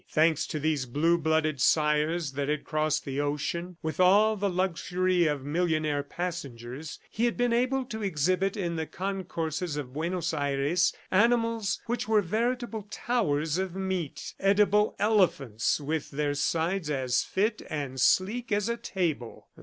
Thanks 0.09 0.47
to 0.47 0.59
these 0.59 0.87
blue 0.87 1.15
blooded 1.19 1.61
sires 1.61 2.31
that 2.31 2.49
had 2.49 2.63
crossed 2.63 3.05
the 3.05 3.19
ocean 3.21 3.77
with 3.83 3.99
all 3.99 4.35
the 4.35 4.49
luxury 4.49 5.27
of 5.27 5.43
millionaire 5.45 6.01
passengers, 6.01 6.97
he 7.11 7.25
had 7.25 7.37
been 7.37 7.53
able 7.53 7.85
to 7.85 8.01
exhibit 8.01 8.57
in 8.57 8.77
the 8.77 8.87
concourses 8.87 9.77
of 9.77 9.93
Buenos 9.93 10.33
Aires 10.33 10.91
animals 11.11 11.83
which 11.85 12.07
were 12.07 12.23
veritable 12.23 12.87
towers 12.89 13.59
of 13.59 13.75
meat, 13.75 14.33
edible 14.39 14.95
elephants 14.97 15.79
with 15.79 16.09
their 16.09 16.33
sides 16.33 16.89
as 16.89 17.23
fit 17.23 17.61
and 17.69 18.01
sleek 18.01 18.51
as 18.51 18.69
a 18.69 18.77
table. 18.77 19.49